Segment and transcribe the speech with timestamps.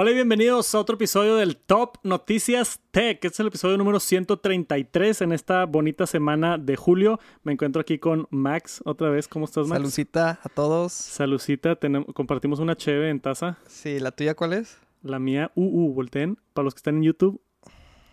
[0.00, 3.16] Hola y bienvenidos a otro episodio del Top Noticias Tech.
[3.16, 7.18] Este es el episodio número 133 en esta bonita semana de julio.
[7.42, 9.26] Me encuentro aquí con Max otra vez.
[9.26, 9.76] ¿Cómo estás, Max?
[9.80, 10.92] Salucita a todos.
[10.92, 11.74] Salucita.
[11.74, 13.58] Tenemos, compartimos una cheve en taza.
[13.66, 14.78] Sí, ¿la tuya cuál es?
[15.02, 16.38] La mía, UU, volteen.
[16.52, 17.40] Para los que están en YouTube,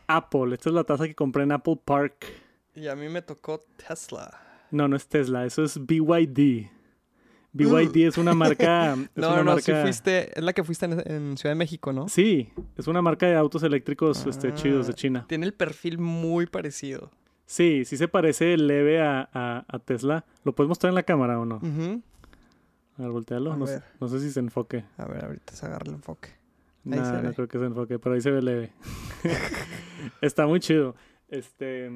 [0.07, 0.55] Apple.
[0.55, 2.25] Esta es la taza que compré en Apple Park.
[2.73, 4.41] Y a mí me tocó Tesla.
[4.71, 6.67] No, no es Tesla, eso es BYD.
[7.57, 8.93] BYD es una marca.
[8.93, 9.61] es No, una no, marca...
[9.61, 12.07] sí fuiste, es la que fuiste en, en Ciudad de México, ¿no?
[12.09, 14.53] Sí, es una marca de autos eléctricos este, Ah.
[14.53, 15.25] chidos de China.
[15.27, 17.11] Tiene el perfil muy parecido.
[17.45, 20.25] Sí, sí se parece leve a, a- a Tesla.
[20.43, 21.57] ¿Lo puedes mostrar en la cámara o no?
[21.57, 22.01] Ujú.
[22.97, 23.53] A ver, voltealo.
[23.53, 24.83] A No, sé- no sé si se enfoque.
[24.97, 26.29] A ver, ahorita se agarra el enfoque.
[26.85, 27.33] Ahí Nah, se no ve.
[27.35, 28.71] creo que se enfoque, pero ahí se ve leve.
[30.21, 30.95] Está muy chido.
[31.27, 31.89] Este.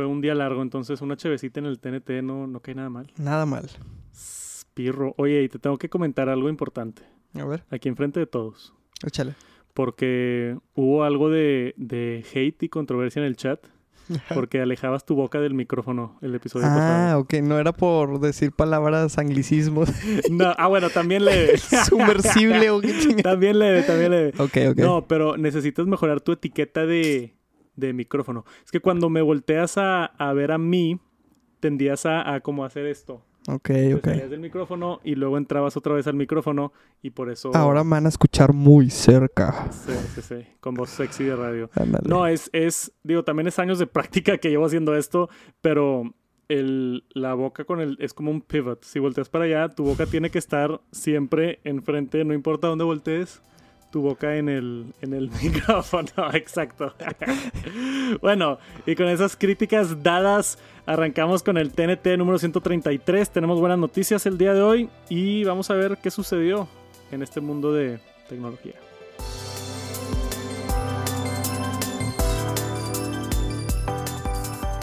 [0.00, 3.12] Fue un día largo, entonces una chevecita en el TNT no, no cae nada mal.
[3.18, 3.68] Nada mal.
[4.14, 5.12] Spirro.
[5.18, 7.02] Oye, y te tengo que comentar algo importante.
[7.34, 8.72] A ver, Aquí enfrente de todos.
[9.06, 9.34] échale.
[9.74, 13.60] Porque hubo algo de, de hate y controversia en el chat.
[14.34, 17.20] Porque alejabas tu boca del micrófono el episodio Ah, pasado.
[17.20, 19.90] ok, no era por decir palabras anglicismos.
[20.30, 21.58] No, ah, bueno, también leve.
[21.88, 23.22] Sumersible o qué chingada.
[23.32, 24.32] también leve, también leve.
[24.38, 24.78] Ok, ok.
[24.78, 27.34] No, pero necesitas mejorar tu etiqueta de,
[27.80, 28.44] de micrófono.
[28.64, 31.00] Es que cuando me volteas a, a ver a mí,
[31.58, 33.22] tendías a, a como hacer esto.
[33.48, 34.04] ok, Te ok.
[34.04, 37.50] salías del micrófono y luego entrabas otra vez al micrófono y por eso...
[37.54, 39.68] Ahora me van a escuchar muy cerca.
[39.72, 41.70] Sí, sí, sí, con voz sexy de radio.
[41.74, 42.08] Ándale.
[42.08, 45.28] No, es, es, digo, también es años de práctica que llevo haciendo esto,
[45.60, 46.14] pero
[46.48, 48.82] el, la boca con el, es como un pivot.
[48.84, 53.42] Si volteas para allá, tu boca tiene que estar siempre enfrente, no importa dónde voltees,
[53.90, 56.94] tu boca en el, en el micrófono, exacto.
[58.20, 63.30] bueno, y con esas críticas dadas, arrancamos con el TNT número 133.
[63.30, 66.68] Tenemos buenas noticias el día de hoy y vamos a ver qué sucedió
[67.10, 68.74] en este mundo de tecnología.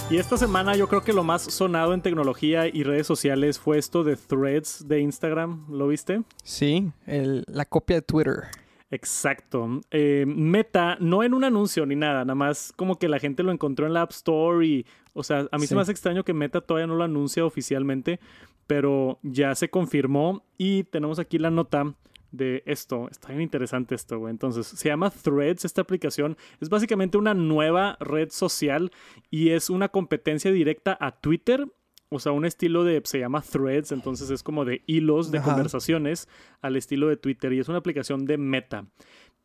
[0.10, 3.78] Y esta semana yo creo que lo más sonado en tecnología y redes sociales fue
[3.78, 5.66] esto de threads de Instagram.
[5.70, 6.22] ¿Lo viste?
[6.44, 8.44] Sí, el- la copia de Twitter.
[8.90, 9.82] Exacto.
[9.92, 13.52] Eh, Meta, no en un anuncio ni nada, nada más como que la gente lo
[13.52, 16.34] encontró en la App Store y, o sea, a mí se me hace extraño que
[16.34, 18.20] Meta todavía no lo anuncia oficialmente,
[18.66, 21.96] pero ya se confirmó y tenemos aquí la nota
[22.32, 23.08] de esto.
[23.10, 24.32] Está bien interesante esto, güey.
[24.32, 26.38] Entonces, se llama Threads esta aplicación.
[26.60, 28.92] Es básicamente una nueva red social
[29.30, 31.68] y es una competencia directa a Twitter.
[32.10, 35.52] O sea, un estilo de, se llama Threads, entonces es como de hilos de Ajá.
[35.52, 36.30] conversaciones
[36.62, 38.86] al estilo de Twitter y es una aplicación de Meta.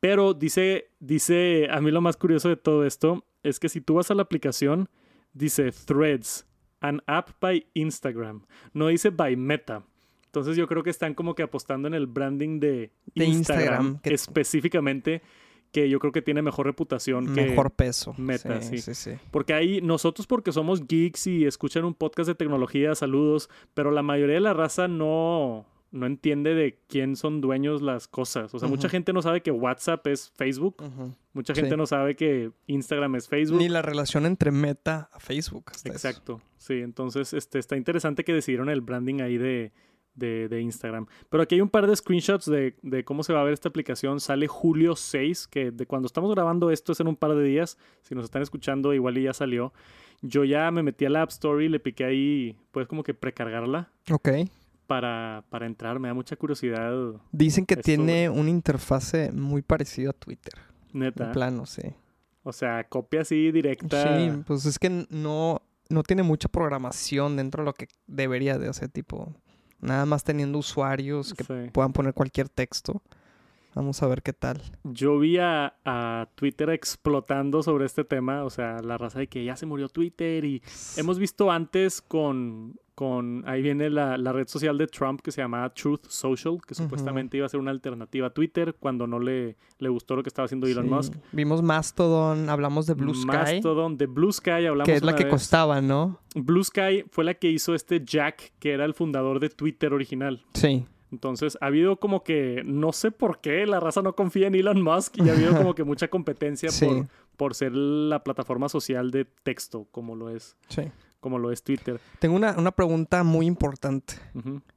[0.00, 3.94] Pero dice, dice, a mí lo más curioso de todo esto es que si tú
[3.94, 4.88] vas a la aplicación,
[5.32, 6.46] dice Threads,
[6.80, 8.44] an app by Instagram.
[8.72, 9.84] No dice by Meta.
[10.26, 13.64] Entonces yo creo que están como que apostando en el branding de, De Instagram,
[13.96, 15.22] Instagram, que- específicamente,
[15.72, 17.46] que yo creo que tiene mejor reputación que...
[17.46, 18.14] Mejor peso.
[18.18, 18.78] Meta, sí.
[18.78, 19.12] sí, sí.
[19.30, 24.02] Porque ahí nosotros porque somos geeks y escuchan un podcast de tecnología, saludos, pero la
[24.02, 28.54] mayoría de la raza no, no entiende de quién son dueños las cosas.
[28.54, 30.76] O sea, mucha gente no sabe que WhatsApp es Facebook,
[31.32, 31.62] mucha Sí.
[31.62, 33.58] gente no sabe que Instagram es Facebook.
[33.58, 35.64] Ni la relación entre Meta a Facebook.
[35.70, 36.08] hasta eso.
[36.08, 39.72] Exacto, sí, entonces este, está interesante que decidieron el branding ahí de,
[40.14, 41.06] de, de Instagram.
[41.28, 43.68] Pero aquí hay un par de screenshots de, de cómo se va a ver esta
[43.68, 44.20] aplicación.
[44.20, 47.78] Sale julio 6, que de cuando estamos grabando esto es en un par de días.
[48.02, 49.72] Si nos están escuchando, igual y ya salió.
[50.20, 53.12] Yo ya me metí a la App Store y le piqué ahí, pues como que
[53.14, 54.28] precargarla Ok.
[54.86, 55.98] para, para entrar.
[55.98, 60.54] Me da mucha curiosidad, Dicen que Esto- tiene una interfase muy parecida a Twitter.
[60.92, 61.26] neta.
[61.26, 61.82] En plano, sí.
[62.44, 64.18] O sea, copia así directa.
[64.18, 68.68] Sí, pues es que no, no tiene mucha programación dentro de lo que debería de
[68.68, 69.32] hacer, tipo,
[69.82, 71.70] nada más teniendo usuarios que Sí.
[71.72, 73.02] puedan poner cualquier texto.
[73.74, 74.60] Vamos a ver qué tal.
[74.84, 79.44] Yo vi a, a Twitter explotando sobre este tema, o sea, la raza de que
[79.44, 80.62] ya se murió Twitter y
[80.96, 85.40] hemos visto antes con, con ahí viene la, la red social de Trump que se
[85.40, 89.56] llamaba Truth Social, que supuestamente iba a ser una alternativa a Twitter cuando no le,
[89.78, 90.90] le gustó lo que estaba haciendo Elon Sí.
[90.90, 91.14] Musk.
[91.32, 95.24] Vimos Mastodon, hablamos de Blue Sky, Mastodon, de Blue Sky hablamos que es la que
[95.24, 95.30] vez.
[95.32, 96.18] costaba, ¿no?
[96.34, 100.44] Blue Sky fue la que hizo este Jack, que era el fundador de Twitter original.
[100.52, 100.84] Sí.
[101.12, 104.82] Entonces, ha habido como que, no sé por qué, la raza no confía en Elon
[104.82, 106.86] Musk y ha habido como que mucha competencia Sí.
[106.86, 107.06] por,
[107.36, 110.82] por ser la plataforma social de texto, como lo es, Sí.
[111.20, 112.00] como lo es Twitter.
[112.18, 114.14] Tengo una, una pregunta muy importante.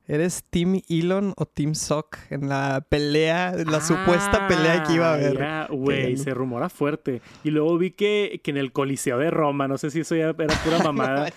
[0.07, 5.07] ¿Eres Team Elon o Team Sock en la pelea, en la supuesta pelea que iba
[5.07, 5.67] a Ah, haber?
[5.77, 7.21] Güey, se rumora fuerte.
[7.43, 10.25] Y luego vi que, que en el Coliseo de Roma, no sé si eso ya
[10.37, 11.29] era pura mamada.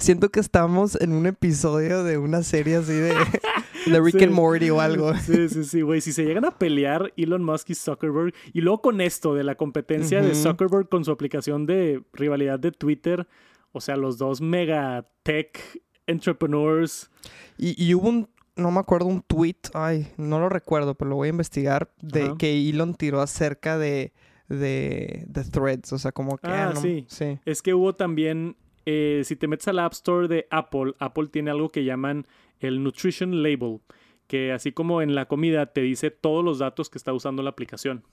[0.00, 3.14] Siento que estamos en un episodio de una serie así de,
[3.86, 4.24] de Rick Sí.
[4.24, 5.12] and Morty o algo.
[5.24, 6.00] Sí, sí, sí, güey.
[6.00, 9.54] Si se llegan a pelear Elon Musk y Zuckerberg, y luego con esto de la
[9.54, 10.34] competencia de.
[10.34, 13.26] Zuckerberg con su aplicación de rivalidad de Twitter,
[13.72, 15.60] o sea, los dos mega tech
[16.06, 17.10] entrepreneurs.
[17.58, 21.16] Y, y hubo un, no me acuerdo, un tweet, ay, no lo recuerdo, pero lo
[21.16, 22.34] voy a investigar, de Ajá.
[22.38, 24.12] que Elon tiró acerca de,
[24.48, 26.48] de, de threads, o sea, como que...
[26.48, 27.04] Ah, no- sí.
[27.08, 27.38] sí.
[27.44, 28.56] Es que hubo también,
[28.86, 32.26] eh, si te metes al App Store de Apple, Apple tiene algo que llaman
[32.60, 33.80] el Nutrition Label,
[34.26, 37.50] que así como en la comida te dice todos los datos que está usando la
[37.50, 38.04] aplicación.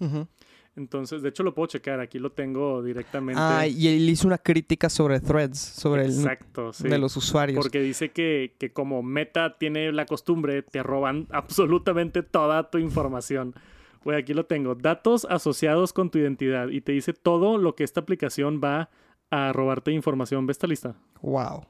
[0.77, 3.41] Entonces, de hecho lo puedo checar, aquí lo tengo directamente.
[3.43, 6.87] Ah, y él hizo una crítica sobre threads, sobre el sí.
[6.87, 7.63] de los usuarios.
[7.65, 13.55] Porque dice que, que como Meta tiene la costumbre, te roban absolutamente toda tu información.
[14.03, 14.75] Güey, aquí lo tengo.
[14.75, 16.69] Datos asociados con tu identidad.
[16.69, 18.89] Y te dice todo lo que esta aplicación va a
[19.31, 20.45] robarte información.
[20.45, 20.95] ¿Ves esta lista?
[21.21, 21.65] Wow.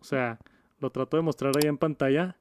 [0.00, 0.38] O sea,
[0.78, 2.36] lo trato de mostrar ahí en pantalla.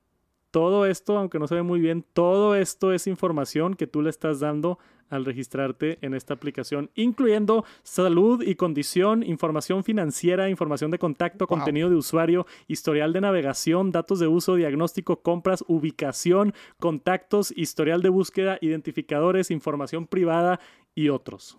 [0.52, 4.10] Todo esto, aunque no se ve muy bien, todo esto es información que tú le
[4.10, 4.80] estás dando
[5.10, 11.58] al registrarte en esta aplicación, incluyendo salud y condición, información financiera, información de contacto, Wow.
[11.58, 18.10] contenido de usuario, historial de navegación, datos de uso, diagnóstico, compras, ubicación, contactos, historial de
[18.10, 20.60] búsqueda, identificadores, información privada
[20.96, 21.58] y otros.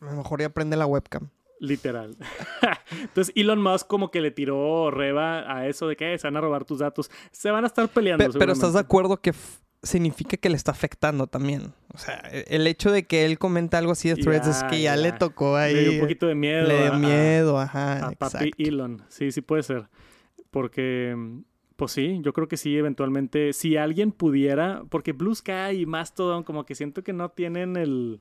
[0.00, 1.28] A lo mejor ya prende la webcam.
[1.60, 2.16] Literal.
[2.90, 6.36] Entonces Elon Musk como que le tiró reba a eso de que "Eh, se van
[6.36, 7.10] a robar tus datos.
[7.30, 8.30] Se van a estar peleando.
[8.32, 9.32] Pe- pero estás de acuerdo que
[9.82, 11.72] significa que le está afectando también.
[11.94, 14.80] O sea, e- el hecho de que él comenta algo así de threads es que
[14.82, 14.96] ya, ya.
[14.96, 15.74] le tocó ahí.
[15.74, 16.66] Le dio un poquito de miedo.
[16.66, 18.06] le dio a- a- miedo, ajá.
[18.06, 18.56] A, papi exacto.
[18.58, 19.02] Elon.
[19.08, 19.88] Sí, sí puede ser.
[20.50, 21.14] Porque,
[21.76, 26.42] pues sí, yo creo que sí, eventualmente, si alguien pudiera, porque Blue Sky y Mastodon
[26.42, 28.20] como que siento que no tienen el,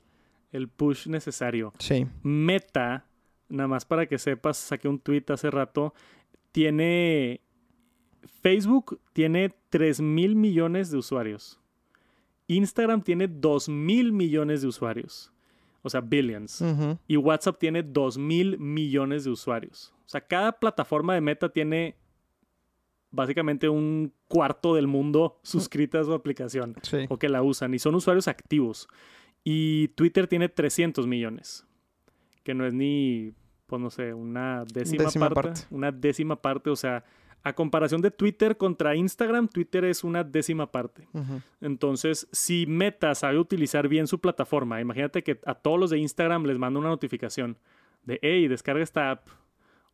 [0.52, 1.74] el push necesario.
[1.80, 2.06] Sí.
[2.24, 3.06] Meta,
[3.50, 5.94] nada más para que sepas, saqué un tweet hace rato,
[6.52, 7.42] tiene...
[8.42, 11.60] Facebook tiene 3 mil millones de usuarios.
[12.48, 15.32] Instagram tiene 2 mil millones de usuarios.
[15.82, 16.64] O sea, billions.
[17.08, 19.94] Y WhatsApp tiene 2 mil millones de usuarios.
[20.06, 21.96] O sea, cada plataforma de Meta tiene
[23.12, 27.06] básicamente un cuarto del mundo suscrita a su aplicación Sí.
[27.10, 27.74] o que la usan.
[27.74, 28.88] Y son usuarios activos.
[29.44, 31.66] Y Twitter tiene 300 millones.
[32.44, 33.34] Que no es ni,
[33.68, 35.62] pues no sé, una décima, Décima parte, parte.
[35.72, 36.70] Una décima parte.
[36.70, 37.04] O sea,
[37.44, 41.08] a comparación de Twitter contra Instagram, Twitter es una décima parte.
[41.62, 46.46] Entonces, si Meta sabe utilizar bien su plataforma, imagínate que a todos los de Instagram
[46.46, 47.58] les manda una notificación
[48.04, 49.28] de, hey, descarga esta app.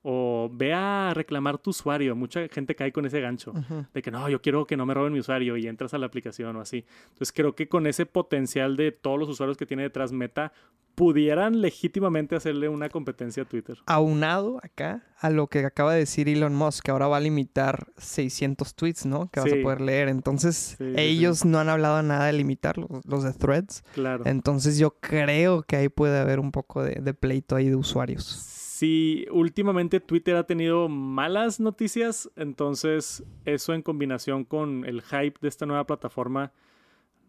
[0.07, 2.15] O ve a reclamar tu usuario.
[2.15, 3.53] Mucha gente cae con ese gancho.
[3.91, 6.05] De que no, yo quiero que no me roben mi usuario y entras a la
[6.05, 6.85] aplicación o así.
[7.13, 10.51] Entonces creo que con ese potencial de todos los usuarios que tiene detrás Meta,
[10.93, 13.77] pudieran legítimamente hacerle una competencia a Twitter.
[13.87, 17.87] Aunado acá a lo que acaba de decir Elon Musk, que ahora va a limitar
[17.97, 19.29] 600 tweets, ¿no?
[19.29, 19.59] Que vas Sí.
[19.59, 20.07] a poder leer.
[20.07, 23.83] Entonces, Sí, sí, ellos no han hablado nada de limitar los, los de threads.
[23.93, 24.23] Claro.
[24.25, 28.51] Entonces, yo creo que ahí puede haber un poco de, de pleito ahí de usuarios.
[28.75, 35.47] Sí, últimamente Twitter ha tenido malas noticias, entonces eso en combinación con el hype de
[35.47, 36.51] esta nueva plataforma,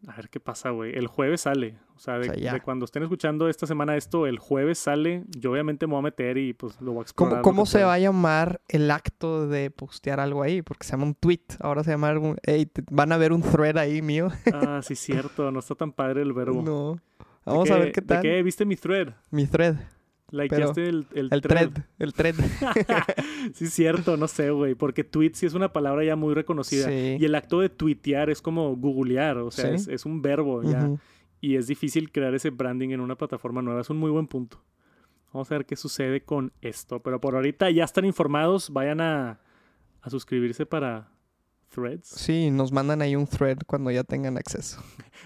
[0.08, 0.98] a ver qué pasa, güey.
[0.98, 2.52] El jueves sale, o sea, de, O sea, ya.
[2.52, 6.02] de cuando estén escuchando esta semana esto, el jueves sale, yo obviamente me voy a
[6.02, 7.42] meter y pues lo voy a explorar.
[7.42, 10.62] ¿Cómo, se va a llamar el acto de postear algo ahí?
[10.62, 11.42] Porque se llama un tweet.
[11.60, 12.38] Ahora se llama algún...
[12.42, 14.30] Ey, te- van a ver un thread ahí mío.
[14.52, 16.60] Ah, sí, cierto, no está tan padre el verbo.
[16.64, 16.94] no.
[16.94, 18.22] ¿De Vamos a ver qué ¿De tal.
[18.22, 18.42] qué?
[18.42, 19.14] ¿Viste mi thread?
[19.30, 19.76] Mi thread.
[20.30, 21.70] Likeaste el, el, El thread.
[21.70, 21.84] thread.
[21.98, 22.34] El thread.
[23.54, 26.86] sí, cierto, no sé, güey, porque tweet sí es una palabra ya muy reconocida.
[26.88, 27.16] Sí.
[27.20, 29.74] Y el acto de tuitear es como googlear, o sea, Sí.
[29.74, 30.90] es, es un verbo ya.
[31.40, 33.80] Y es difícil crear ese branding en una plataforma nueva.
[33.82, 34.60] Es un muy buen punto.
[35.32, 37.00] Vamos a ver qué sucede con esto.
[37.02, 38.70] Pero por ahorita ya están informados.
[38.70, 39.38] Vayan a,
[40.00, 41.10] a suscribirse para
[41.68, 42.08] Threads.
[42.08, 44.82] Sí, nos mandan ahí un thread cuando ya tengan acceso.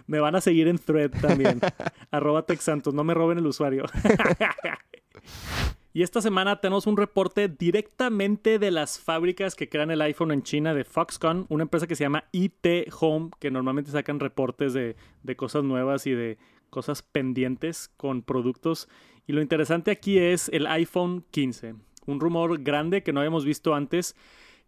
[0.06, 1.60] Me van a seguir en Thread también.
[2.10, 2.92] Arroba Texantos.
[2.92, 3.84] No me roben el usuario.
[5.92, 10.44] y esta semana tenemos un reporte directamente de las fábricas que crean el iPhone en
[10.44, 14.94] China de Foxconn, una empresa que se llama IT Home, que normalmente sacan reportes de,
[15.36, 16.38] cosas nuevas y de
[16.70, 18.88] cosas pendientes con productos.
[19.26, 21.74] Y lo interesante aquí es el iPhone 15,
[22.06, 24.14] un rumor grande que no habíamos visto antes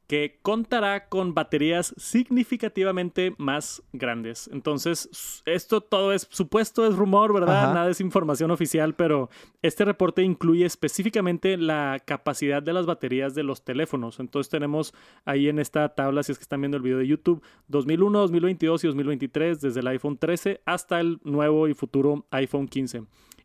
[0.07, 4.49] que contará con baterías significativamente más grandes.
[4.53, 7.65] Entonces, esto todo es supuesto, es rumor, ¿verdad?
[7.65, 7.75] Ajá.
[7.75, 9.31] Nada es información oficial, pero
[9.63, 14.21] este reporte incluye específicamente la capacidad de las baterías de los teléfonos.
[14.21, 14.93] Entonces tenemos
[15.25, 18.85] ahí en esta tabla, si es que están viendo el video de YouTube, 2001, 2022
[18.85, 23.05] y 2023, desde el iPhone 13 hasta el nuevo y futuro iPhone 15.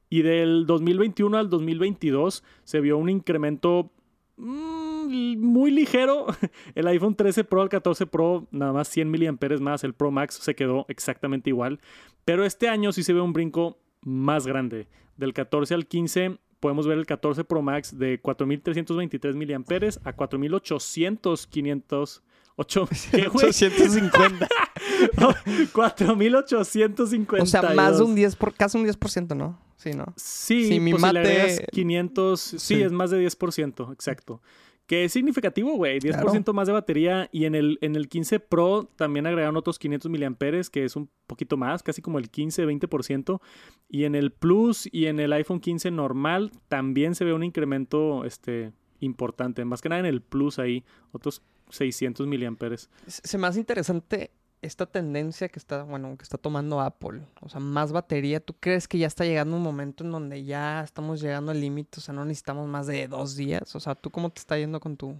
[0.10, 3.92] Y del 2021 al 2022 se vio un incremento
[4.38, 6.28] mm, muy ligero.
[6.76, 9.84] El iPhone 13 Pro al 14 Pro, nada más 100 miliamperes más.
[9.84, 11.80] El Pro Max se quedó exactamente igual.
[12.26, 14.88] Pero este año sí se ve un brinco más grande.
[15.18, 21.48] Del 14 al 15 podemos ver el 14 Pro Max de 4323 miliamperes a 4800
[21.48, 22.24] 500
[22.58, 23.46] 8, ¿qué, güey?
[23.48, 24.48] 850.
[25.72, 27.38] 4850.
[27.44, 29.60] O sea, más de un 10%, por, casi un 10%, ¿no?
[29.78, 30.06] Sí, ¿no?
[30.18, 32.82] Sí, Sí, mi pues si le mate- agregas 500, sí, Sí.
[32.82, 34.42] es más de 10%, exacto.
[34.88, 36.56] Que es significativo, güey, 10% Claro.
[36.56, 37.30] más de batería.
[37.34, 41.10] Y en el, en el 15 Pro también agregaron otros 500 miliamperes, que es un
[41.28, 43.42] poquito más, casi como el 15-20%.
[43.90, 48.24] Y en el Plus y en el iPhone 15 normal también se ve un incremento
[48.26, 49.66] este, importante.
[49.66, 52.90] Más que nada en el Plus ahí, otros 600 miliamperes.
[53.08, 57.22] Se me hace interesante esta tendencia que está, bueno, que está tomando Apple.
[57.42, 58.40] O sea, más batería.
[58.40, 62.00] ¿Tú crees que ya está llegando un momento en donde ya estamos llegando al límite?
[62.00, 63.76] O sea, no necesitamos más de dos días.
[63.76, 65.16] O sea, ¿tú cómo te está yendo con tu...?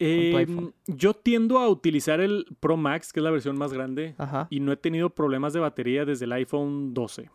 [0.00, 0.74] Eh, iPhone.
[0.86, 4.46] yo tiendo a utilizar el Pro Max, que es la versión más grande, Ajá.
[4.48, 7.28] y no he tenido problemas de batería desde el iPhone 12.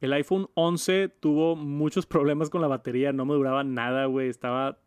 [0.00, 4.78] El iPhone 11 tuvo muchos problemas con la batería, no me duraba nada, güey, estaba,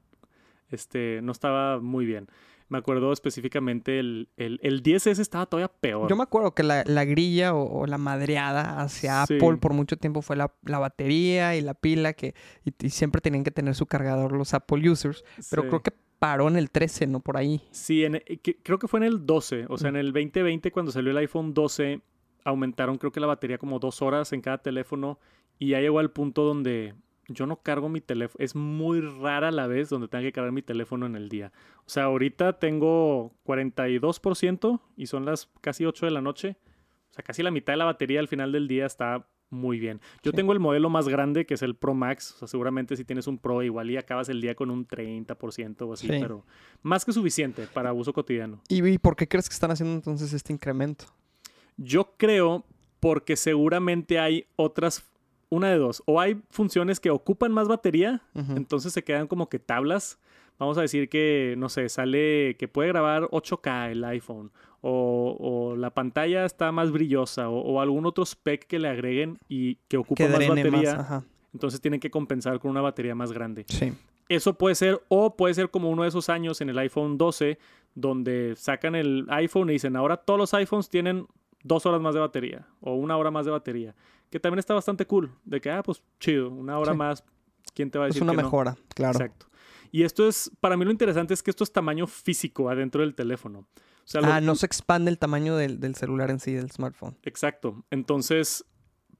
[0.69, 2.27] este, no estaba muy bien.
[2.71, 6.09] Me acuerdo específicamente el, el, el 10S estaba todavía peor.
[6.09, 9.35] Yo me acuerdo que la, la grilla o, o la madreada hacia Sí.
[9.35, 13.19] Apple por mucho tiempo fue la, la batería y la pila que y, y siempre
[13.21, 15.23] tenían que tener su cargador los Apple users.
[15.49, 15.67] Pero Sí.
[15.67, 17.19] creo que paró en el 13, ¿no?
[17.19, 17.61] Por ahí.
[17.71, 20.71] Sí, en- eh, que- creo que fue en el 12, o sea, en el 2020
[20.71, 21.99] cuando salió el iPhone 12
[22.45, 25.19] aumentaron creo que la batería como dos horas en cada teléfono
[25.59, 26.95] y ya llegó al punto donde
[27.33, 30.61] yo no cargo mi teléfono, es muy rara la vez donde tenga que cargar mi
[30.61, 31.51] teléfono en el día.
[31.85, 36.57] O sea, ahorita tengo 42% y son las casi 8 de la noche,
[37.11, 39.99] o sea, casi la mitad de la batería al final del día está muy bien.
[40.23, 40.37] Yo Sí.
[40.37, 43.27] tengo el modelo más grande que es el Pro Max, o sea, seguramente si tienes
[43.27, 46.13] un Pro igual y acabas el día con un 30% o así, Sí.
[46.21, 46.45] pero
[46.83, 48.61] más que suficiente para uso cotidiano.
[48.69, 51.05] ¿Y, y por qué crees que están haciendo entonces este incremento?
[51.75, 52.63] Yo creo
[53.01, 55.10] porque seguramente hay otras,
[55.51, 59.59] una de dos, o hay funciones que ocupan más batería, entonces se quedan como que
[59.59, 60.17] tablas.
[60.57, 65.75] Vamos a decir que, no sé, sale que puede grabar 8K el iPhone, o, o
[65.75, 69.97] la pantalla está más brillosa, o, o algún otro spec que le agreguen y que
[69.97, 71.23] ocupa Que más batería, Ajá.
[71.53, 73.65] entonces tienen que compensar con una batería más grande.
[73.67, 73.93] Sí.
[74.29, 77.57] Eso puede ser, o puede ser como uno de esos años en el iPhone 12,
[77.95, 81.27] donde sacan el iPhone y dicen, ahora todos los iPhones tienen
[81.63, 83.95] dos horas más de batería, o una hora más de batería,
[84.31, 86.97] que también está bastante cool, de que, ah, pues chido, una hora Sí.
[86.97, 87.23] más,
[87.75, 88.43] ¿quién te va a Es decir una que no?
[88.43, 89.19] mejora, claro.
[89.19, 89.45] Exacto.
[89.91, 93.13] Y esto es, para mí lo interesante es que esto es tamaño físico adentro del
[93.13, 93.59] teléfono.
[93.59, 96.71] O sea, lo- Ah, no se expande el tamaño del, del celular en sí, del
[96.71, 97.17] smartphone.
[97.23, 97.83] Exacto.
[97.91, 98.65] Entonces,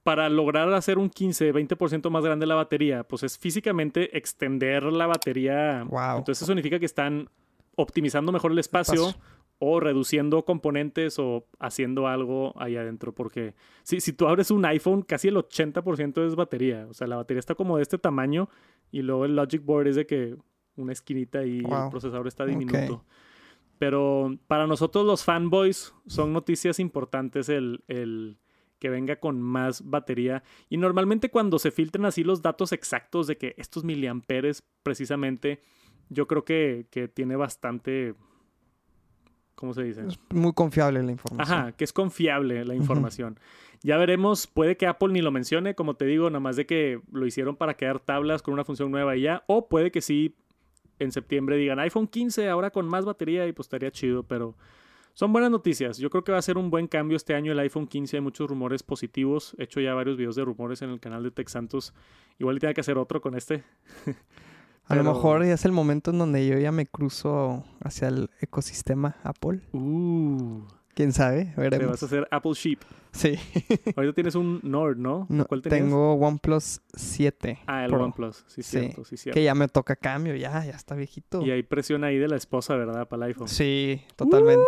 [0.02, 5.06] para lograr hacer un 15, 20% más grande la batería, pues es físicamente extender la
[5.06, 5.84] batería.
[5.84, 6.18] Wow.
[6.18, 7.28] Entonces, eso significa que están
[7.76, 9.22] optimizando mejor el espacio, Espacio.
[9.64, 13.14] O reduciendo componentes o haciendo algo ahí adentro.
[13.14, 13.54] Porque
[13.84, 16.88] si, si tú abres un iPhone, casi el 80% es batería.
[16.90, 18.48] O sea, la batería está como de este tamaño
[18.90, 20.36] y luego el Logic Board es de que
[20.74, 23.04] una esquinita y el procesador está diminuto.
[23.78, 28.38] Pero para nosotros los fanboys son noticias importantes el, el
[28.80, 30.42] que venga con más batería.
[30.70, 35.60] Y normalmente cuando se filtran así los datos exactos de que estos miliamperes precisamente,
[36.08, 38.16] yo creo que, que tiene bastante...
[39.62, 40.04] ¿Cómo se dice?
[40.04, 41.56] Es muy confiable la información.
[41.56, 43.38] Ajá, que es confiable la información.
[43.84, 47.00] Ya veremos, puede que Apple ni lo mencione, como te digo, nada más de que
[47.12, 50.34] lo hicieron para crear tablas con una función nueva y ya, o puede que sí
[50.98, 54.56] en septiembre digan iPhone 15 ahora con más batería y pues estaría chido, pero
[55.14, 55.96] son buenas noticias.
[55.98, 58.20] Yo creo que va a ser un buen cambio este año el iPhone 15, hay
[58.20, 59.54] muchos rumores positivos.
[59.58, 61.94] He hecho ya varios videos de rumores en el canal de Tech Santos.
[62.40, 63.62] Igual tiene que hacer otro con este.
[64.92, 68.30] A lo mejor ya es el momento en donde yo ya me cruzo hacia el
[68.40, 69.60] ecosistema Apple.
[69.72, 70.62] Uh,
[70.94, 71.46] ¿Quién sabe?
[71.54, 71.92] te Veremos.
[71.92, 72.80] vas a hacer Apple Sheep.
[73.12, 73.38] Sí.
[73.96, 75.26] Ahorita tienes un Nord, ¿no?
[75.30, 75.82] No, ¿Cuál tenías?
[75.82, 77.58] tengo OnePlus 7.
[77.66, 78.44] Ah, el Pro, OnePlus.
[78.46, 79.34] Sí, Sí, cierto, sí, cierto.
[79.38, 81.42] Que ya me toca cambio, ya, ya está viejito.
[81.42, 83.08] Y hay presión ahí de la esposa, ¿verdad?
[83.08, 83.48] Para el iPhone.
[83.48, 84.64] Sí, totalmente.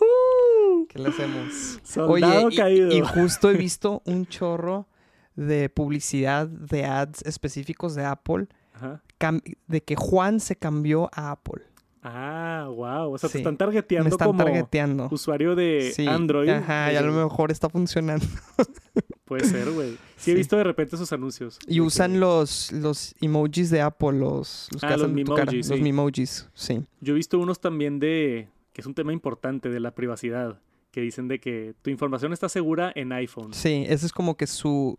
[0.00, 1.80] Uh, ¿Qué le hacemos?
[1.82, 2.92] Soldado Oye, y- caído.
[2.92, 4.86] y, justo he visto un chorro
[5.34, 9.02] de publicidad de ads específicos de Apple, Ajá.
[9.66, 11.62] de que Juan se cambió a Apple.
[12.02, 13.12] Ah, wow.
[13.14, 13.32] O sea, Sí.
[13.32, 15.08] te están Me targeteando están como targeteando.
[15.10, 16.48] usuario de Sí, Android.
[16.50, 18.24] Ajá, y a lo mejor está funcionando.
[19.24, 19.96] Puede ser, güey.
[20.16, 21.58] Sí, he visto de repente esos anuncios.
[21.66, 26.48] Y usan que- los, los emojis de Apple, los, los Ah, los hacen Memojis, Los
[26.54, 26.86] sí.
[27.00, 28.48] Yo he visto unos también de...
[28.72, 30.60] que es un tema importante de la privacidad.
[30.96, 33.52] Que dicen de que tu información está segura en iPhone.
[33.52, 34.96] Sí, ese es como que su,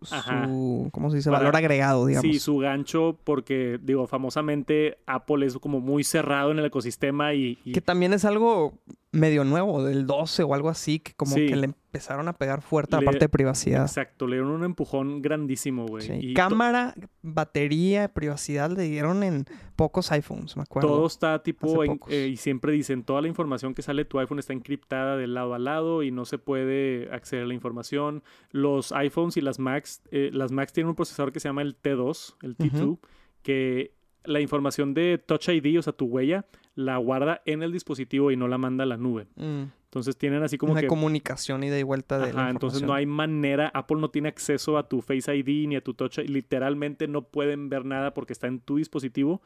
[0.92, 1.28] ¿cómo se dice?
[1.28, 2.30] Para- Valor agregado, digamos.
[2.30, 7.58] Sí, su gancho, porque, digo, famosamente Apple es como muy cerrado en el ecosistema y,
[7.64, 8.74] y- Que también es algo
[9.10, 11.46] medio nuevo, del 12 o algo así, que como Sí.
[11.46, 13.82] que le empezaron a pegar fuerte a la parte de privacidad.
[13.82, 16.06] exacto, le dieron un empujón grandísimo, güey.
[16.06, 16.12] Sí.
[16.20, 20.88] Y Cámara, batería, privacidad le dieron en pocos iPhones, me acuerdo.
[20.88, 24.18] todo está tipo, en- eh, y siempre dicen, toda la información que sale de tu
[24.18, 28.22] iPhone está encriptada de lado a lado y no se puede acceder a la información.
[28.50, 31.74] Los iPhones y las Macs, eh, las Macs tienen un procesador que se llama el
[31.80, 33.00] T2, el T2, Ujú.
[33.42, 33.94] que
[34.24, 38.36] la información de Touch ID, o sea, tu huella, la guarda en el dispositivo y
[38.36, 39.26] no la manda a la nube.
[39.36, 40.86] Mm, Entonces tienen así como Una que...
[40.86, 44.78] comunicación ida y vuelta de la Ajá, entonces no hay manera, Apple no tiene acceso
[44.78, 48.32] a tu Face ID ni a tu Touch ID, literalmente no pueden ver nada porque
[48.32, 49.42] está en tu dispositivo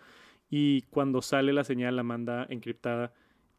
[0.50, 3.12] y cuando sale la señal la manda encriptada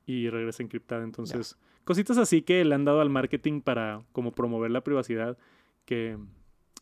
[0.06, 1.04] y regresa encriptada.
[1.04, 5.38] Entonces, cositas así que le han dado al marketing para como promover la privacidad
[5.86, 6.18] que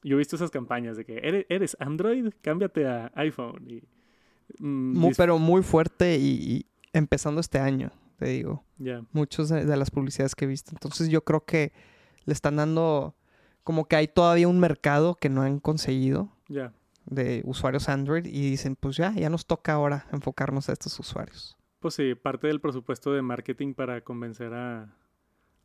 [0.03, 3.83] yo he visto esas campañas de que eres, eres Android, cámbiate a iPhone y
[4.59, 8.63] mm, Mu- dis- pero muy fuerte y, y empezando este año, te digo.
[8.77, 10.71] ya, Muchos de, de las publicidades que he visto.
[10.73, 11.71] Entonces yo creo que
[12.25, 13.15] le están dando
[13.63, 16.29] como que hay todavía un mercado que no han conseguido
[17.05, 21.57] de usuarios Android y dicen, pues ya, ya nos toca ahora enfocarnos a estos usuarios.
[21.79, 24.95] Pues sí, parte del presupuesto de marketing para convencer a,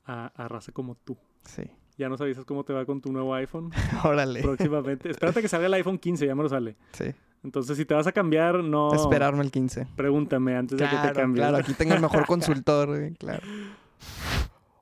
[0.04, 1.16] a, a raza como tú.
[1.44, 1.64] Sí.
[1.98, 3.70] ¿Ya nos avisas cómo te va con tu nuevo iPhone
[4.04, 4.42] Órale.
[4.42, 5.10] próximamente?
[5.10, 6.76] Espérate que salga el iPhone 15, ya me lo sale.
[6.92, 7.06] Sí.
[7.42, 8.92] Entonces, si te vas a cambiar, no...
[8.92, 9.86] Esperarme el 15.
[9.96, 11.42] Pregúntame antes de que te cambies.
[11.42, 13.42] claro, aquí tengo el mejor consultor, güey, claro.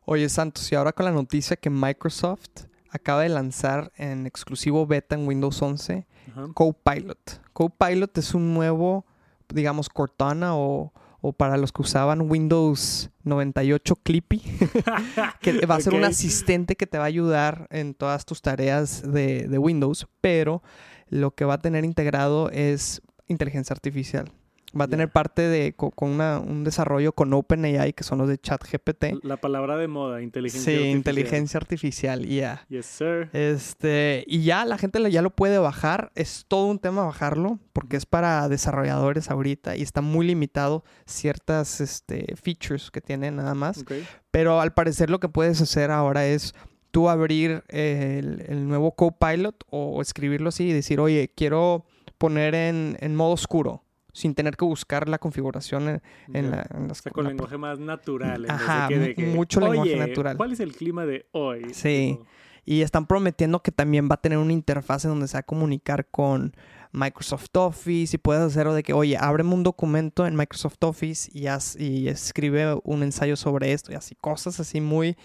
[0.07, 5.15] Oye, Santos, y ahora con la noticia que Microsoft acaba de lanzar en exclusivo beta
[5.15, 6.49] en Windows 11 Ajá.
[6.55, 7.41] Copilot.
[7.53, 9.05] Copilot es un nuevo,
[9.49, 10.93] digamos, Cortana o,
[11.27, 14.43] o para los que usaban Windows 98 Clippy,
[15.41, 19.01] que va a ser un asistente que te va a ayudar en todas tus tareas
[19.11, 20.63] de, de Windows, pero
[21.09, 24.31] lo que va a tener integrado es inteligencia artificial.
[24.79, 28.29] Va a tener parte de co- con una- un desarrollo con OpenAI, que son los
[28.29, 29.23] de ChatGPT.
[29.23, 30.97] La palabra de moda, inteligencia Sí, artificial.
[30.99, 32.67] inteligencia artificial, ya.
[32.69, 33.29] Yes, sir.
[33.33, 36.11] Este, y ya la gente ya lo puede bajar.
[36.15, 41.81] Es todo un tema bajarlo porque es para desarrolladores ahorita y está muy limitado ciertas
[41.81, 43.85] este, features que tiene nada más.
[44.31, 46.55] Pero al parecer lo que puedes hacer ahora es
[46.91, 51.85] tú abrir el, el nuevo Copilot o escribirlo así y decir, oye, quiero
[52.19, 53.84] poner en, en modo oscuro
[54.15, 56.01] sin tener que buscar la configuración
[56.33, 58.47] en, la, en O las sea, con la- lenguaje más natural.
[58.49, 60.37] Ajá, que, de que, mucho lenguaje "Oye, natural".
[60.39, 61.67] ¿Cuál es el clima de hoy?
[61.75, 62.19] Sí.
[62.65, 65.43] Y están prometiendo que también va a tener una interfaz en donde se va a
[65.43, 66.57] comunicar con
[66.93, 71.47] Microsoft Office y puedes hacerlo de que, oye, ábreme un documento en Microsoft Office y,
[71.49, 75.17] haz- y escribe un ensayo sobre esto y así, cosas así muy,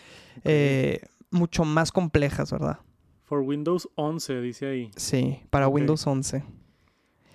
[0.43, 0.99] eh,
[1.31, 2.79] mucho más complejas, ¿verdad?
[3.23, 4.91] For Windows 11, dice ahí.
[4.97, 5.67] Sí, para.
[5.67, 6.43] Windows 11.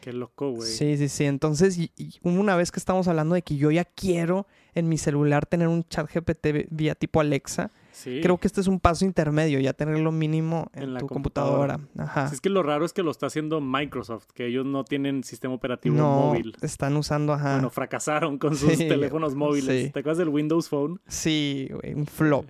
[0.05, 0.69] Qué loco, güey.
[0.69, 1.25] Sí, sí, sí.
[1.25, 4.99] Entonces, y- y una vez que estamos hablando de que yo ya quiero en mi
[4.99, 8.21] celular tener un chat GPT vía tipo Alexa, Sí.
[8.23, 11.75] creo que este es un paso intermedio, ya tenerlo mínimo en, En la tu computadora.
[11.79, 12.05] computadora.
[12.11, 12.29] Ajá.
[12.29, 15.25] Sí, es que lo raro es que lo está haciendo Microsoft, que ellos no tienen
[15.25, 16.55] sistema operativo no, móvil.
[16.61, 17.55] están usando, ajá.
[17.55, 19.85] Bueno, fracasaron con sus Sí, teléfonos móviles.
[19.87, 19.91] sí.
[19.91, 21.01] ¿Te acuerdas del Windows Phone?
[21.07, 22.45] sí, güey, un flop.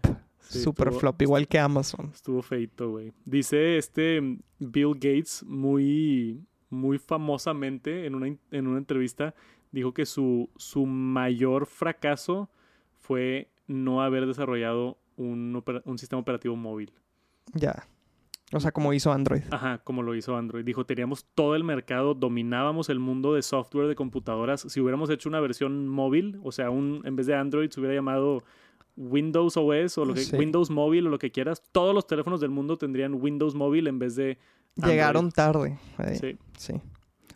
[0.48, 2.10] Sí, Super estuvo- flop, igual que Amazon.
[2.14, 3.12] Estuvo feito, güey.
[3.24, 6.42] Dice este mm, Bill Gates muy,
[6.74, 9.34] muy famosamente en una, en una entrevista,
[9.72, 12.50] dijo que su, su mayor fracaso
[13.00, 16.92] fue no haber desarrollado un, un sistema operativo móvil.
[17.54, 17.86] Ya.
[18.52, 19.42] O sea, como hizo Android.
[19.50, 20.64] Ajá, como lo hizo Android.
[20.64, 24.60] Dijo, teníamos todo el mercado, dominábamos el mundo de software de computadoras.
[24.68, 27.94] Si hubiéramos hecho una versión móvil, o sea, un, en vez de Android se hubiera
[27.94, 28.44] llamado
[28.96, 30.36] Windows OS o lo que, Sí.
[30.36, 33.98] Windows Móvil o lo que quieras, todos los teléfonos del mundo tendrían Windows Móvil en
[33.98, 34.38] vez de
[34.76, 34.92] Android.
[34.92, 35.78] Llegaron tarde.
[36.20, 36.38] Sí.
[36.58, 36.80] sí.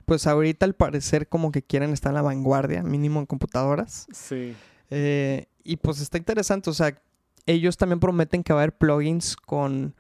[0.04, 4.06] Pues ahorita al parecer como que quieren estar en la vanguardia, mínimo en computadoras.
[4.12, 4.54] Sí.
[4.90, 6.98] Eh, y pues está interesante, o sea,
[7.46, 9.94] ellos también prometen que va a haber plugins con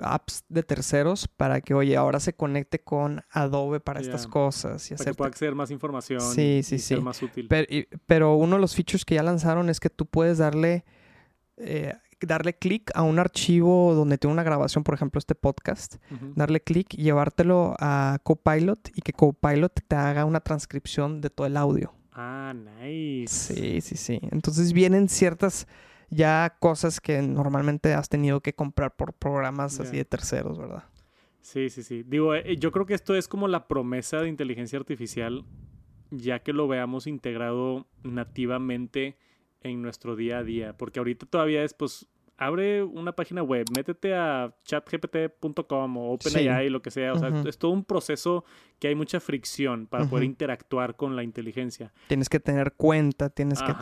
[0.00, 4.94] apps de terceros para que, oye, ahora se conecte con Adobe para estas cosas y
[4.94, 7.02] Para que pueda acceder más información Sí, y, sí, y ser sí.
[7.04, 7.46] más útil.
[7.48, 10.84] Pero, y- pero uno de los features que ya lanzaron es que tú puedes darle,
[11.56, 15.96] eh, darle clic a un archivo donde tiene una grabación, por ejemplo, este podcast,
[16.34, 21.46] darle clic y llevártelo a Copilot y que Copilot te haga una transcripción de todo
[21.46, 21.92] el audio.
[22.12, 23.54] Ah, nice.
[23.54, 24.20] Sí, sí, sí.
[24.32, 25.66] Entonces vienen ciertas
[26.10, 30.84] ya cosas que normalmente has tenido que comprar por programas así de terceros, ¿verdad?
[31.42, 32.02] Sí, sí, sí.
[32.06, 35.44] Digo, eh, yo creo que esto es como la promesa de inteligencia artificial,
[36.10, 39.16] ya que lo veamos integrado nativamente
[39.62, 40.76] en nuestro día a día.
[40.76, 46.80] Porque ahorita todavía es, pues, abre una página web, métete a chatgpt.com o OpenAI, lo
[46.80, 47.12] que sea.
[47.12, 48.44] O sea, es todo un proceso
[48.78, 51.92] que hay mucha fricción para poder interactuar con la inteligencia.
[52.06, 53.72] Tienes que tener cuenta, tienes que...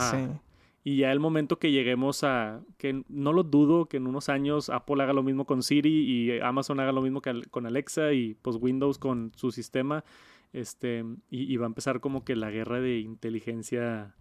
[0.86, 4.70] Y ya el momento que lleguemos a, que no lo dudo, que en unos años
[4.70, 7.20] Apple haga lo mismo con Siri y Amazon haga lo mismo
[7.50, 10.04] con Alexa y pues Windows con su sistema,
[10.52, 14.14] este, y, va a empezar como que la guerra de inteligencia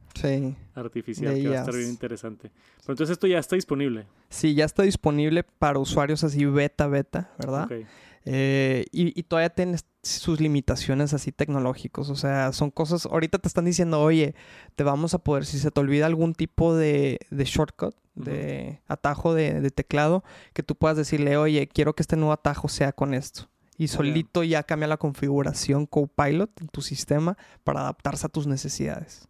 [0.73, 2.49] artificial, que va a estar bien interesante.
[2.80, 4.08] Pero entonces esto ya está disponible.
[4.30, 7.69] Sí, ya está disponible para usuarios así beta, beta, ¿verdad?
[8.25, 12.09] Eh, y, todavía tienes sus limitaciones así tecnológicos.
[12.09, 13.05] O sea, son cosas.
[13.05, 14.35] Ahorita te están diciendo, oye,
[14.75, 19.69] te vamos a poder, si se te olvida algún tipo de, shortcut, de atajo de,
[19.71, 23.47] teclado, que tú puedas decirle, oye, quiero que este nuevo atajo sea con esto.
[23.77, 29.27] Y solito ya cambia la configuración Copilot en tu sistema para adaptarse a tus necesidades.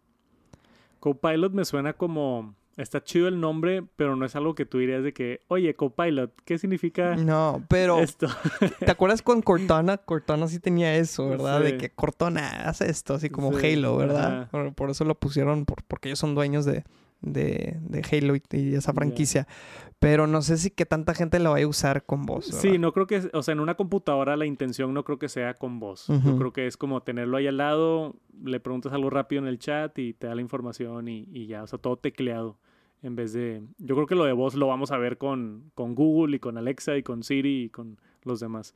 [1.00, 5.02] Copilot me suena como Está chido el nombre, pero no es algo que tú dirías
[5.02, 8.28] de que, oye, Copilot, ¿qué significa no, pero esto?
[8.80, 9.96] ¿Te acuerdas con Cortana?
[9.96, 11.62] Cortana sí tenía eso, ¿verdad?
[11.62, 14.50] De que Cortana hace esto, así como Halo, ¿verdad?
[14.74, 16.84] Por, eso lo pusieron, porque ellos son dueños de,
[17.20, 19.46] de, de Halo y, esa franquicia.
[19.98, 22.46] Pero no sé si que tanta gente la vaya a usar con voz.
[22.46, 25.54] Sí, no creo que, o sea, en una computadora la intención no creo que sea
[25.54, 26.06] con voz.
[26.08, 29.58] Yo creo que es como tenerlo ahí al lado, le preguntas algo rápido en el
[29.58, 32.58] chat y te da la información y, y ya, o sea, todo tecleado.
[33.02, 33.62] En vez de.
[33.78, 36.58] Yo creo que lo de voz lo vamos a ver con, con Google y con
[36.58, 38.74] Alexa y con Siri y con los demás.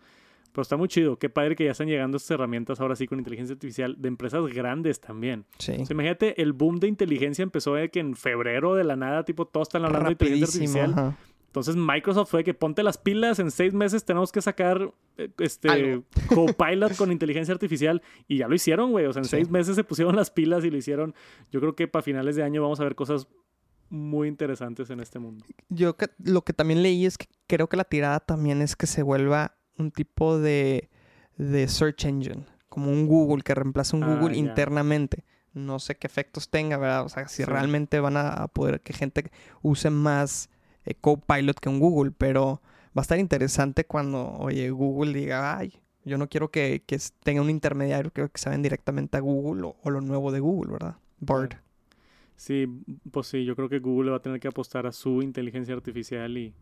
[0.52, 1.18] Pero está muy chido.
[1.18, 4.44] Qué padre que ya están llegando estas herramientas ahora sí con inteligencia artificial de empresas
[4.52, 5.46] grandes también.
[5.58, 5.74] Sí.
[5.88, 9.68] imagínate, el boom de inteligencia empezó de que en febrero de la nada, tipo, todos
[9.68, 11.16] están hablando de inteligencia artificial.
[11.50, 16.00] Entonces Microsoft fue que ponte las pilas, en seis meses tenemos que sacar eh, este
[16.28, 19.06] Copilot con inteligencia artificial y ya lo hicieron, güey.
[19.06, 21.12] O sea, en seis meses se pusieron las pilas y lo hicieron.
[21.50, 23.26] Yo creo que para finales de año vamos a ver cosas
[23.88, 25.44] muy interesantes en este mundo.
[25.68, 29.02] Yo lo que también leí es que creo que la tirada también es que se
[29.02, 30.88] vuelva un tipo de,
[31.38, 35.24] search engine, como un Google que reemplaza un Google ah, internamente.
[35.52, 37.04] No sé qué efectos tenga, ¿verdad?
[37.04, 39.30] O sea, si realmente van a poder que gente
[39.62, 40.48] use más
[40.84, 42.62] eh, Copilot que un Google, pero
[42.96, 45.72] va a estar interesante cuando, oye, Google diga, ay,
[46.04, 46.82] yo no quiero que,
[47.22, 50.96] tenga un intermediario, quiero que se directamente a Google o, lo nuevo de Google, ¿verdad?
[51.18, 51.56] Bird.
[52.36, 52.66] Sí,
[53.10, 56.38] pues sí, yo creo que Google va a tener que apostar a su inteligencia artificial
[56.38, 56.54] y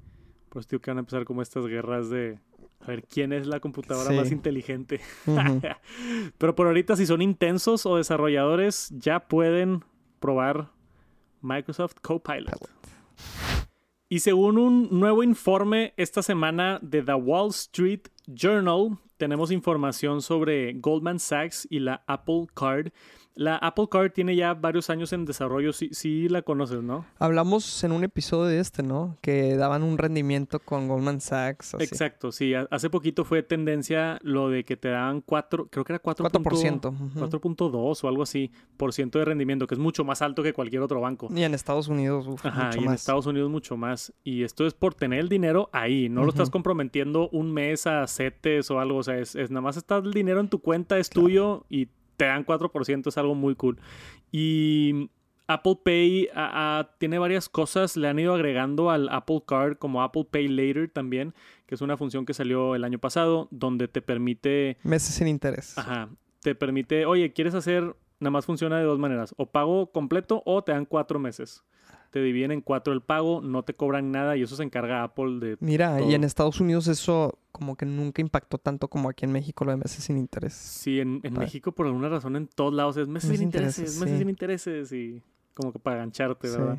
[0.49, 2.41] pues tío que van a empezar como estas guerras de
[2.81, 5.01] a ver quién es la computadora más inteligente.
[6.39, 9.85] Pero por ahorita si son intensos o desarrolladores ya pueden
[10.21, 10.71] probar
[11.41, 12.71] Microsoft Copilot.
[14.09, 20.73] Y según un nuevo informe esta semana de The Wall Street Journal, tenemos información sobre
[20.75, 22.93] Goldman Sachs y la Apple Card
[23.39, 27.07] la Apple Card tiene ya varios años en desarrollo, sí, sí la conoces, ¿no?
[27.21, 29.17] Hablamos en un episodio de este, ¿no?
[29.21, 31.75] Que daban un rendimiento con Goldman Sachs.
[31.75, 32.53] Exacto, sí.
[32.55, 36.81] Hace poquito fue tendencia lo de que te daban 4, creo que era 4%.
[36.81, 40.83] 4.2 o algo así, por ciento de rendimiento, que es mucho más alto que cualquier
[40.83, 41.29] otro banco.
[41.33, 44.13] Y en Estados Unidos, uf, Ajá, y en Estados Unidos mucho más.
[44.25, 48.05] Y esto es por tener el dinero ahí, no lo estás comprometiendo un mes a
[48.09, 51.09] CETES o algo, o sea, es, nada más está el dinero en tu cuenta, es
[51.09, 51.87] tuyo y
[52.19, 53.81] te dan 4%, es algo muy cool.
[54.31, 55.09] Y
[55.47, 56.29] Apple Pay
[56.99, 61.33] tiene varias cosas, le han ido agregando al Apple Card como Apple Pay Later también,
[61.65, 64.77] que es una función que salió el año pasado, donde te permite...
[64.83, 65.79] Meses sin interés.
[65.79, 66.11] Ajá,
[66.43, 67.97] te permite, oye, ¿quieres hacer?
[68.21, 71.65] Nada más funciona de dos maneras, o pago completo o te dan cuatro meses
[72.11, 75.39] te dividen en cuatro el pago, no te cobran nada y eso se encarga Apple
[75.41, 75.57] de.
[75.61, 79.65] Mira, y en Estados Unidos eso como que nunca impactó tanto como aquí en México
[79.65, 80.55] lo de meses sin interés.
[80.55, 84.29] Sí, en, México por alguna razón en todos lados es meses, sin intereses, meses sin
[84.29, 85.23] intereses y
[85.55, 86.79] como que para gancharte, ¿verdad?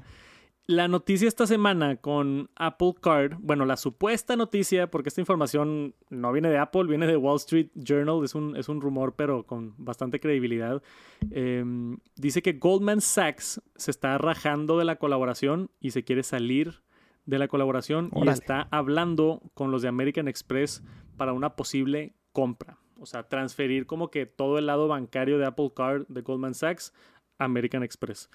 [0.70, 6.32] La noticia esta semana con Apple Card, bueno, la supuesta noticia, porque esta información no
[6.32, 9.74] viene de Apple, viene de Wall Street Journal, es un, es un rumor, pero con
[9.80, 10.84] bastante credibilidad.
[11.32, 16.84] Em, dice que Goldman Sachs se está rajando de la colaboración y se quiere salir
[17.26, 20.84] de la colaboración y está hablando con los de American Express
[21.18, 22.78] para una posible compra.
[23.00, 26.94] O sea, transferir como que todo el lado bancario de Apple Card de Goldman Sachs
[27.40, 28.30] a American Express.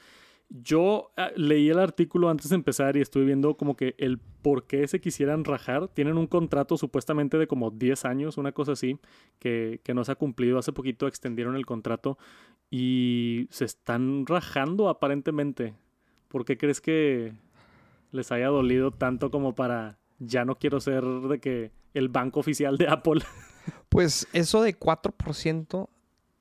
[0.48, 4.66] Yo ah, leí el artículo antes de empezar y estuve viendo como que el por
[4.66, 5.88] qué se quisieran rajar.
[5.88, 8.98] Tienen un contrato supuestamente de como 10 años, una cosa así,
[9.38, 10.58] que, que no se ha cumplido.
[10.58, 12.18] Hace poquito extendieron el contrato
[12.70, 15.74] y se están rajando aparentemente.
[16.28, 17.32] ¿Por qué crees que
[18.12, 22.76] les haya dolido tanto como para ya no quiero ser de que el banco oficial
[22.76, 23.22] de Apple?
[23.88, 25.88] Pues eso de 4%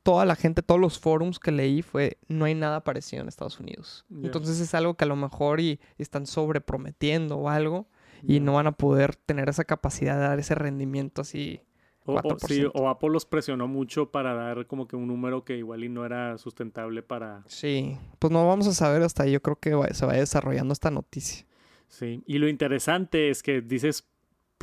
[0.04, 3.60] toda la gente, todos los forums que leí fue, no hay nada parecido en Estados
[3.60, 4.06] Unidos.
[4.22, 7.88] Entonces es algo que a lo mejor y, están sobreprometiendo o algo.
[8.26, 11.60] y no van a poder tener esa capacidad de dar ese rendimiento así.
[12.06, 12.72] O, o- sí, 4%.
[12.74, 16.06] o Apple los presionó mucho para dar como que un número que igual y no
[16.06, 17.44] era sustentable para...
[17.48, 19.32] Sí, pues no vamos a saber hasta ahí.
[19.32, 21.46] Yo creo que va- se va desarrollando esta noticia.
[21.88, 24.06] Sí, y lo interesante es que dices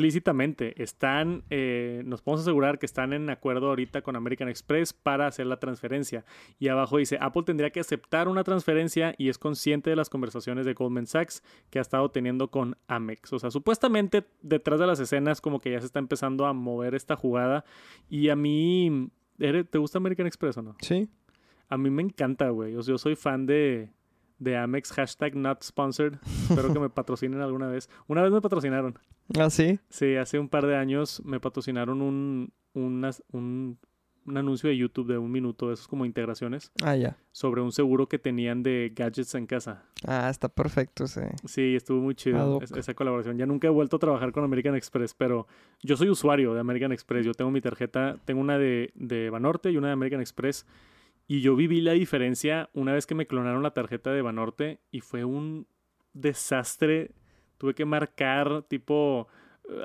[0.04, 5.26] explícitamente, están, eh, nos podemos asegurar que están en acuerdo ahorita con American Express para
[5.26, 6.24] hacer la transferencia.
[6.58, 10.64] Y abajo dice, Apple tendría que aceptar una transferencia y es consciente de las conversaciones
[10.64, 13.30] de Goldman Sachs que ha estado teniendo con Amex.
[13.34, 16.94] O sea, supuestamente detrás de las escenas como que ya se está empezando a mover
[16.94, 17.66] esta jugada.
[18.08, 20.76] Y a mí, ¿eres- ¿te gusta American Express o no?
[20.80, 21.10] Sí.
[21.68, 22.74] A mí me encanta, güey.
[22.74, 23.90] O sea, yo soy fan de,
[24.40, 26.14] de Amex, hashtag not sponsored.
[26.48, 27.88] Espero que me patrocinen alguna vez.
[28.09, 28.98] Una vez me patrocinaron.
[29.38, 29.79] ¿Ah, sí?
[29.90, 33.79] Sí, hace un par de años me patrocinaron un, unas- un,
[34.26, 37.16] un anuncio de YouTube de un minuto, esos como integraciones, Ah, ya.
[37.33, 39.85] sobre un seguro que tenían de gadgets en casa.
[40.07, 41.31] Ah, está perfecto ese.
[41.46, 43.38] Sí, estuvo muy chido es- esa colaboración.
[43.38, 45.46] Ya nunca he vuelto a trabajar con American Express, pero
[45.83, 47.24] yo soy usuario de American Express.
[47.26, 50.66] Yo tengo mi tarjeta, tengo una de, de Banorte y una de American Express.
[51.31, 54.99] Y yo viví la diferencia una vez que me clonaron la tarjeta de Banorte y
[55.01, 55.69] fue un
[56.12, 57.12] desastre.
[57.57, 59.29] Tuve que marcar tipo,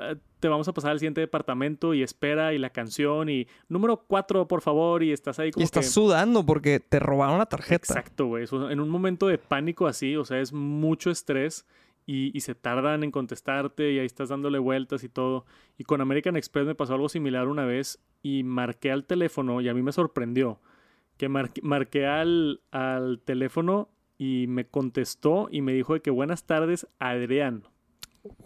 [0.00, 4.04] "Ah, te vamos a pasar al siguiente departamento y espera y la canción y número
[4.08, 5.92] 4, por favor, y estás ahí como Y estás que...
[5.92, 7.76] sudando porque te robaron la tarjeta.
[7.94, 8.44] Exacto, güey.
[8.70, 11.64] En un momento de pánico así, o sea, es mucho estrés
[12.06, 15.46] y, y se tardan en contestarte y ahí estás dándole vueltas y todo.
[15.78, 19.68] Y con American Express me pasó algo similar una vez y marqué al teléfono y
[19.68, 20.58] a mí me sorprendió
[21.16, 26.44] que marqué, marqué al, al teléfono y me contestó y me dijo de que buenas
[26.46, 27.64] tardes, Adrián.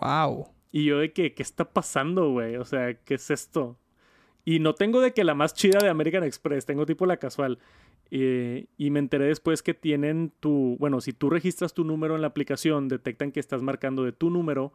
[0.00, 0.48] Wow.
[0.72, 2.56] Y yo de que, ¿qué está pasando, güey?
[2.56, 3.78] O sea, ¿qué es esto?
[4.44, 7.58] Y no tengo de que la más chida de American Express, tengo tipo la casual.
[8.10, 12.22] Eh, y me enteré después que tienen tu, bueno, si tú registras tu número en
[12.22, 14.72] la aplicación, detectan que estás marcando de tu número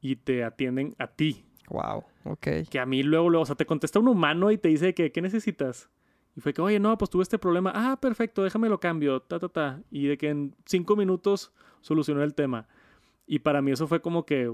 [0.00, 1.44] y te atienden a ti.
[1.68, 2.04] Wow.
[2.24, 2.48] Ok.
[2.70, 5.12] Que a mí luego, luego, o sea, te contesta un humano y te dice que,
[5.12, 5.88] ¿qué necesitas?
[6.36, 7.72] Y fue que, oye, no, pues tuve este problema.
[7.74, 9.80] Ah, perfecto, déjame lo cambio, ta, ta, ta.
[9.90, 12.66] Y de que en cinco minutos solucionó el tema.
[13.26, 14.48] Y para mí eso fue como que,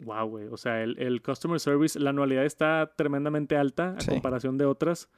[0.00, 0.48] wow, güey.
[0.48, 4.10] O sea, el, el customer service, la anualidad está tremendamente alta a Sí.
[4.10, 5.08] comparación de otras.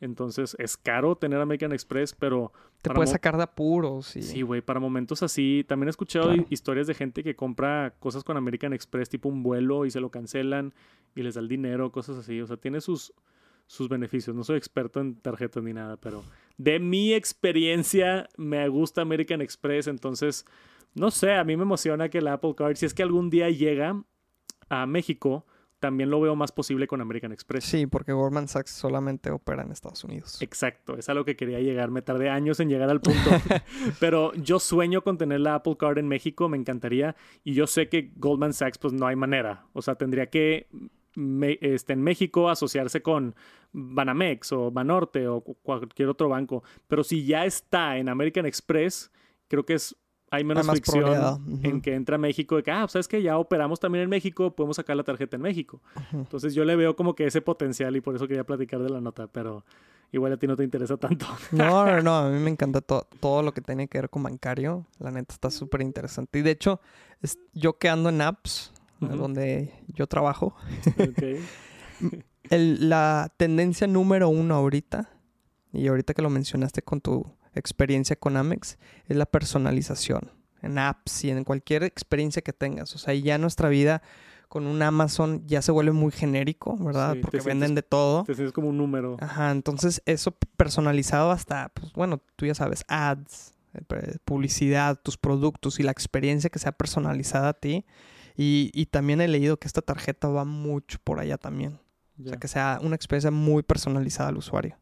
[0.00, 4.22] Entonces, es caro tener American Express, pero Te puedes sacar de apuros y...
[4.22, 5.64] Sí, güey, para momentos así.
[5.66, 6.42] También he escuchado Claro.
[6.42, 10.00] hi- historias de gente que compra cosas con American Express, tipo un vuelo, y se
[10.00, 10.74] lo cancelan
[11.14, 12.40] y les da el dinero, cosas así.
[12.40, 13.14] O sea, tiene sus,
[13.66, 14.34] sus beneficios.
[14.34, 16.22] No soy experto en tarjetas ni nada, pero
[16.56, 19.86] de mi experiencia me gusta American Express.
[19.86, 20.44] Entonces,
[20.94, 23.50] no sé, a mí me emociona que el Apple Card, si es que algún día
[23.50, 24.02] llega
[24.68, 25.46] a México,
[25.84, 27.64] también lo veo más posible con American Express.
[27.64, 30.40] Sí, porque Goldman Sachs solamente opera en Estados Unidos.
[30.40, 31.90] Exacto, es a lo que quería llegar.
[31.90, 33.30] Me tardé años en llegar al punto.
[34.00, 37.16] Pero yo sueño con tener la Apple Card en México, me encantaría.
[37.42, 39.66] Y yo sé que Goldman Sachs, pues no hay manera.
[39.74, 40.68] O sea, tendría que
[41.14, 43.34] me- este, en México asociarse con
[43.72, 46.62] Banamex o Banorte o cu- cualquier otro banco.
[46.86, 49.10] Pero si ya está en American Express,
[49.48, 49.96] creo que es
[50.30, 51.04] hay menos más fricción
[51.62, 54.50] en que entra a México de que, ah, ¿sabes que Ya operamos también en México,
[54.56, 55.80] podemos sacar la tarjeta en México.
[56.12, 59.00] Entonces yo le veo como que ese potencial y por eso quería platicar de la
[59.00, 59.64] nota, pero
[60.10, 61.26] igual a ti no te interesa tanto.
[61.52, 64.24] No, no, no, a mí me encanta to- todo lo que tiene que ver con
[64.24, 64.86] bancario.
[64.98, 66.40] La neta está súper interesante.
[66.40, 66.80] Y de hecho,
[67.52, 70.54] yo que ando en apps, donde yo trabajo,
[72.50, 75.10] el- la tendencia número uno ahorita,
[75.72, 80.30] y ahorita que lo mencionaste con tu experiencia con Amex, es la personalización
[80.62, 82.94] en apps y en cualquier experiencia que tengas.
[82.94, 84.02] O sea, ya nuestra vida
[84.48, 87.14] con un Amazon ya se vuelve muy genérico, ¿verdad?
[87.14, 88.24] Sí, Porque sientes- venden de todo.
[88.24, 89.16] Te sientes como un número.
[89.20, 95.80] Ajá, entonces eso personalizado hasta, pues bueno, tú ya sabes, ads, eh, publicidad, tus productos
[95.80, 97.84] y la experiencia que sea personalizada a ti.
[98.36, 101.80] Y, y también he leído que esta tarjeta va mucho por allá también.
[102.20, 104.78] O sea, que sea una experiencia muy personalizada al usuario.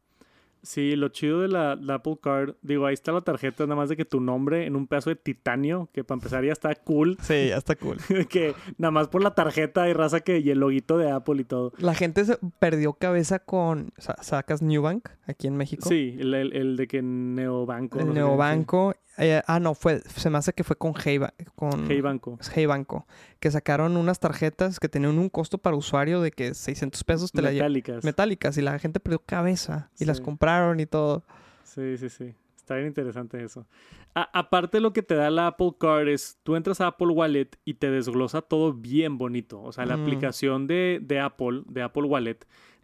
[0.63, 3.89] Sí, lo chido de la, la Apple Card, digo, ahí está la tarjeta, nada más
[3.89, 7.17] de que tu nombre en un pedazo de titanio, que para empezar ya está cool,
[7.21, 7.97] Sí, ya está cool.
[8.31, 11.45] que nada más por la tarjeta y raza que y el loguito de Apple y
[11.45, 11.73] todo.
[11.79, 15.89] La gente se perdió cabeza con, sa- sacas Newbank aquí en México.
[15.89, 17.99] Sí, el, el- el de que Neobanco.
[17.99, 18.95] El no Neobanco.
[19.19, 21.91] eh, ah, no, fue, se me hace que fue con Hey, Ba- con.
[21.91, 22.39] Hey Banco.
[22.55, 23.07] Hey Banco,
[23.41, 27.43] que sacaron unas tarjetas que tenían un costo para usuario de que 600 pesos te
[27.43, 28.05] la lle- Metálicas.
[28.05, 30.23] metálicas y la gente perdió cabeza y las Sí.
[30.53, 31.23] Compraron y todo.
[31.65, 32.35] Sí, sí, sí.
[32.57, 33.67] Está bien interesante eso.
[34.15, 37.49] A- aparte lo que te da la Apple Card es, tú entras a Apple Wallet
[37.65, 39.61] y te desglosa todo bien bonito.
[39.63, 40.03] O sea, la Mm.
[40.03, 42.39] aplicación de, de Apple, de Apple Wallet,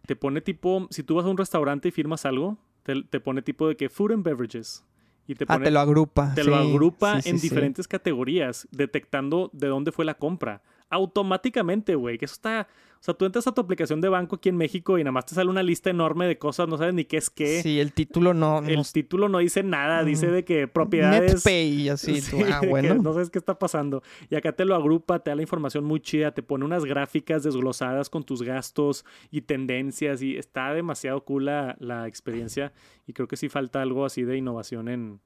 [0.05, 3.41] te pone tipo, si tú vas a un restaurante y firmas algo, te, te pone
[3.41, 4.83] tipo de que Food and Beverages.
[5.27, 6.33] Y te Ah, te lo agrupa.
[6.33, 7.49] te lo agrupa sí, sí, en sí.
[7.49, 10.61] diferentes categorías, detectando de dónde fue la compra.
[10.91, 12.17] automáticamente, güey.
[12.17, 12.67] Que eso está.
[12.99, 15.25] O sea, tú entras a tu aplicación de banco aquí en México y nada más
[15.25, 17.61] te sale una lista enorme de cosas, no sabes ni qué es qué.
[17.63, 18.59] Sí, el título no.
[18.59, 21.35] El no- título no dice nada, dice de que propiedades.
[21.35, 22.15] NetPay y así.
[22.15, 22.95] tú, Sí, ah, bueno.
[22.95, 24.03] no sabes qué está pasando.
[24.29, 27.43] Y acá te lo agrupa, te da la información muy chida, te pone unas gráficas
[27.43, 30.21] desglosadas con tus gastos y tendencias.
[30.21, 32.73] Y está demasiado cool la, la experiencia.
[33.07, 35.21] Y creo que sí falta algo así de innovación en,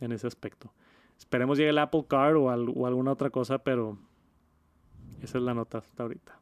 [0.00, 0.72] en ese aspecto.
[1.18, 3.96] Esperemos llegue el Apple Card o, al- o alguna otra cosa, pero
[5.22, 6.36] esa es la nota hasta ahorita.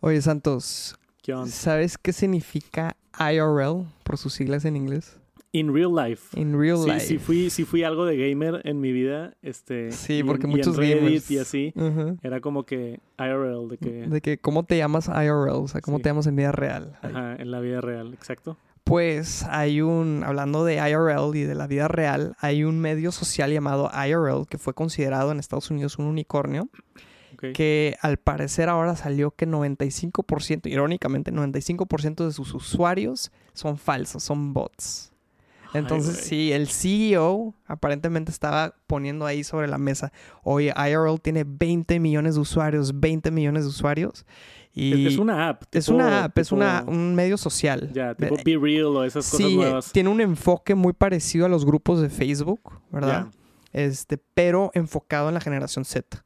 [0.00, 1.50] Oye, Santos, ¿Qué onda?
[1.50, 5.16] ¿sabes qué significa IRL por sus siglas en inglés?
[5.52, 6.40] In real life.
[6.40, 7.00] In real Sí, life.
[7.00, 9.34] sí fui, sí fui algo de gamer en mi vida.
[9.42, 11.30] Este, Sí, y en- porque y en muchos Reddit gamers.
[11.30, 11.74] y así.
[12.22, 13.90] Era como que IRL, de que...
[14.08, 15.50] De que, ¿cómo te llamas IRL?
[15.64, 16.04] O sea, ¿cómo Sí.
[16.04, 16.96] te llamas en vida real?
[17.02, 18.56] Ajá, en la vida real, exacto.
[18.84, 23.52] Pues hay un, hablando de IRL y de la vida real, hay un medio social
[23.52, 26.68] llamado IRL que fue considerado en Estados Unidos un unicornio,
[27.54, 34.52] Que al parecer ahora salió que 95%, irónicamente, 95% de sus usuarios son falsos, son
[34.52, 35.12] bots.
[35.72, 40.12] Entonces, sí, el CEO aparentemente estaba poniendo ahí sobre la mesa,
[40.42, 44.26] oye, IRL tiene 20 millones de usuarios, 20 millones de usuarios.
[44.72, 45.62] Y Es, una app.
[45.72, 47.90] es una app, es una, un medio social.
[47.92, 49.92] Ya, tipo Be Real o esas cosas Sí, nuevas.
[49.92, 53.28] tiene un enfoque muy parecido a los grupos de Facebook, ¿verdad?
[53.72, 56.24] Este, pero enfocado en la generación Z.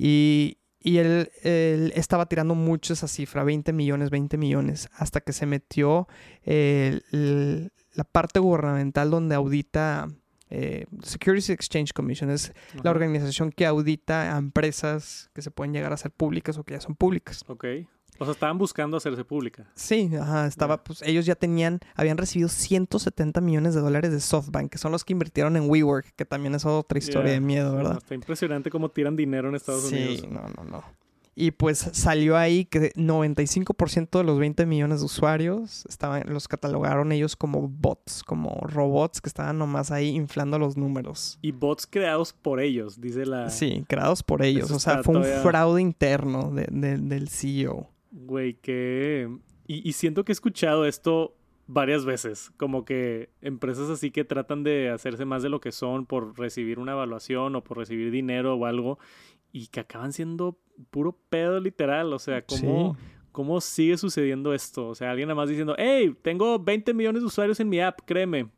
[0.00, 5.32] Y, y él, él estaba tirando mucho esa cifra, 20 millones, 20 millones, hasta que
[5.32, 6.08] se metió
[6.44, 10.08] eh, el- la parte gubernamental donde audita
[10.48, 12.30] eh, Securities Exchange Commission.
[12.30, 12.52] Es
[12.82, 16.74] la organización que audita a empresas que se pueden llegar a ser públicas o que
[16.74, 17.44] ya son públicas.
[17.48, 17.64] Ok.
[18.20, 19.66] O sea, estaban buscando hacerse pública.
[19.74, 24.70] Sí, ajá, estaba, pues ellos ya tenían, habían recibido 170 millones de dólares de SoftBank,
[24.70, 27.76] que son los que invirtieron en WeWork, que también es otra historia de miedo, No,
[27.76, 27.96] ¿verdad?
[27.96, 30.28] está impresionante cómo tiran dinero en Estados sí, Unidos.
[30.30, 30.84] no, no, no.
[31.36, 32.92] Y pues salió ahí que
[33.44, 39.20] 95% de los 20 millones de usuarios estaban, los catalogaron ellos como bots, como robots
[39.22, 41.38] que estaban nomás ahí inflando los números.
[41.40, 43.48] Y bots creados por ellos, dice la...
[43.48, 44.66] Sí, creados por ellos.
[44.66, 47.88] Eso O sea, fue un todavía- fraude interno de- de- del CEO.
[48.10, 49.28] Güey, que...
[49.66, 54.64] Y, y siento que he escuchado esto varias veces, como que empresas así que tratan
[54.64, 58.56] de hacerse más de lo que son por recibir una evaluación o por recibir dinero
[58.56, 58.98] o algo
[59.52, 60.58] y que acaban siendo
[60.90, 63.04] puro pedo literal, o sea, ¿cómo, Sí.
[63.30, 64.88] cómo sigue sucediendo esto?
[64.88, 68.00] O sea, alguien nada más diciendo, hey, tengo 20 millones de usuarios en mi app,
[68.04, 68.48] créeme,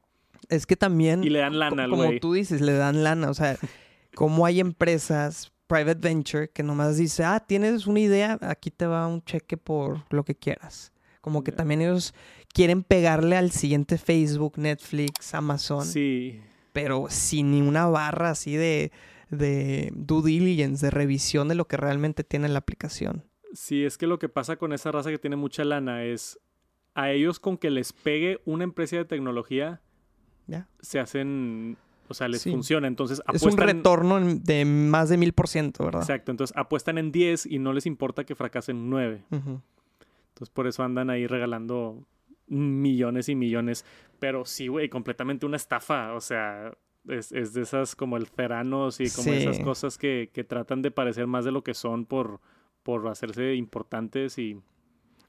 [0.48, 1.22] Es que también...
[1.22, 3.28] y le dan lana al como tú dices, le dan lana.
[3.30, 3.58] O sea,
[4.14, 9.06] como hay empresas, private venture, que nomás dice, ah, tienes una idea, aquí te va
[9.06, 10.92] un cheque por lo que quieras.
[11.22, 12.12] Como que también ellos
[12.52, 16.40] quieren pegarle al siguiente Facebook, Netflix, Amazon, Sí,
[16.72, 18.92] pero sin ni una barra así de,
[19.30, 23.24] de due diligence, de revisión de lo que realmente tiene la aplicación.
[23.54, 26.38] Sí, es que lo que pasa con esa raza que tiene mucha lana es
[26.94, 29.80] a ellos con que les pegue una empresa de tecnología,
[30.46, 30.68] Ya.
[30.80, 31.76] se hacen,
[32.12, 32.50] o sea, les Sí.
[32.50, 32.86] funciona.
[32.86, 33.66] Entonces Es un apuestan.
[33.76, 36.02] retorno de más de mil por ciento, ¿verdad?
[36.02, 39.24] Exacto, entonces apuestan en 10 y no les importa que fracasen 9.
[39.30, 39.60] Ujú.
[40.28, 42.04] Entonces por eso andan ahí regalando
[42.46, 43.84] millones y millones.
[44.18, 46.14] Pero sí, güey, completamente una estafa.
[46.14, 46.72] O sea,
[47.08, 50.90] es, es de esas como el Ceranos y como esas cosas que, que tratan de
[50.90, 52.40] parecer más de lo que son por,
[52.82, 54.60] por hacerse importantes y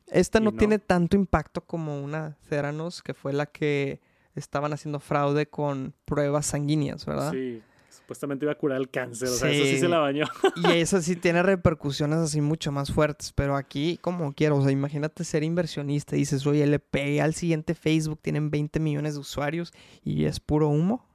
[0.07, 0.57] Esta Y no, no.
[0.57, 3.99] tiene tanto impacto como una Theranos, que fue la que
[4.35, 7.31] estaban haciendo fraude con pruebas sanguíneas, ¿verdad?
[7.31, 9.29] Sí, supuestamente iba a curar el cáncer.
[9.29, 10.25] O sea, eso sí se la bañó.
[10.55, 14.71] Y eso sí tiene repercusiones así mucho más fuertes, pero aquí como quiero, o sea,
[14.71, 19.19] imagínate ser inversionista y dices, oye, le pegué al siguiente Facebook, tienen 20 millones de
[19.19, 21.05] usuarios y es puro humo.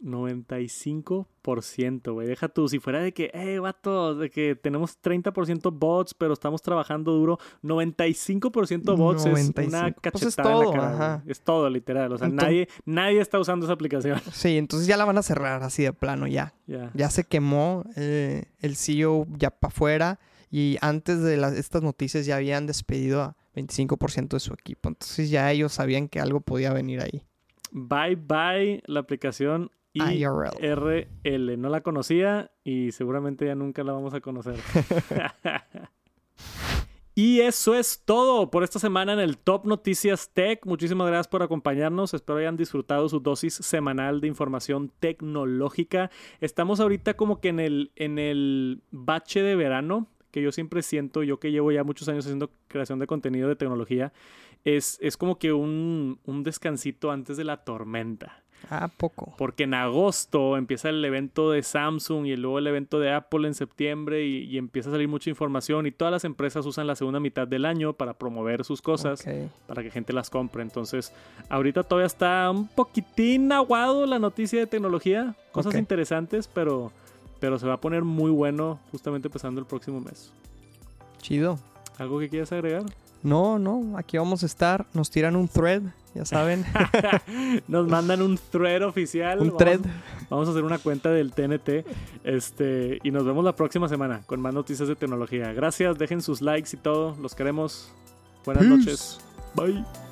[0.00, 2.26] 95%, güey.
[2.26, 6.62] Deja tú, si fuera de que, eh, vato, de que tenemos 30% bots, pero estamos
[6.62, 9.68] trabajando duro, 95% bots es 95.
[9.68, 11.22] una Pues cachetada es en todo, la cara, ajá.
[11.26, 12.12] Es todo, literal.
[12.12, 14.20] O sea, Entonces- nadie, nadie está usando esa aplicación.
[14.32, 16.54] Sí, entonces ya la van a cerrar así de plano, ya.
[16.66, 16.90] Ya.
[16.94, 22.26] Ya se quemó eh, el CEO ya para afuera y antes de las, estas noticias
[22.26, 24.88] ya habían despedido a 25% de su equipo.
[24.88, 27.24] Entonces ya ellos sabían que algo podía venir ahí.
[27.72, 31.60] Bye bye la aplicación IRL.
[31.60, 34.56] No la conocía y seguramente ya nunca la vamos a conocer.
[37.18, 40.64] Y eso es todo por esta semana en el Top Noticias Tech.
[40.64, 42.14] Muchísimas gracias por acompañarnos.
[42.14, 46.12] Espero hayan disfrutado su dosis semanal de información tecnológica.
[46.40, 51.24] Estamos ahorita como que en el, en el bache de verano que yo siempre siento,
[51.24, 54.12] yo que llevo ya muchos años haciendo creación de contenido de tecnología,
[54.62, 58.44] es, es como que un, un descansito antes de la tormenta.
[58.70, 59.34] Ah, poco.
[59.38, 63.54] Porque en agosto empieza el evento de Samsung y luego el evento de Apple en
[63.54, 67.20] septiembre y, y empieza a salir mucha información y todas las empresas usan la segunda
[67.20, 69.24] mitad del año para promover sus cosas,
[69.66, 70.62] para que gente las compre.
[70.62, 71.12] Entonces,
[71.48, 76.92] ahorita todavía está un poquitín aguado la noticia de tecnología, cosas interesantes, pero,
[77.40, 80.32] pero se va a poner muy bueno justamente empezando el próximo mes.
[81.22, 81.58] Chido.
[81.98, 82.84] ¿Algo que quieras agregar?
[83.22, 84.86] No, no, aquí vamos a estar.
[84.94, 85.82] Nos tiran un thread,
[86.14, 86.64] ya saben.
[87.68, 89.40] Nos mandan un thread oficial.
[89.40, 89.80] un Vamos- thread.
[90.30, 91.84] Vamos a hacer una cuenta del TNT.
[92.22, 95.52] Este, y nos vemos la próxima semana con más noticias de tecnología.
[95.52, 97.16] Gracias, dejen sus likes y todo.
[97.20, 97.90] Los queremos.
[98.44, 98.76] Buenas Peace.
[98.76, 99.20] noches.
[99.54, 100.07] Bye.